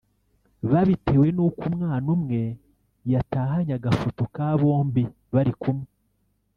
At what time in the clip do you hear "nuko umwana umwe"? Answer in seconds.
1.35-2.41